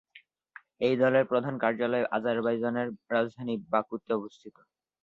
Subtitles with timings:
[0.81, 4.55] এই দলের প্রধান কার্যালয় আজারবাইজানের রাজধানী বাকুতে অবস্থিত।